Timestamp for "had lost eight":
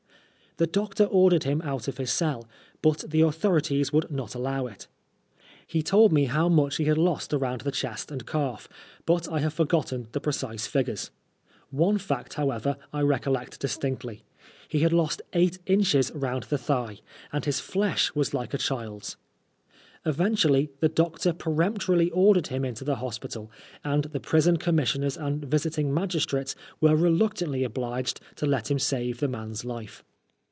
14.81-15.57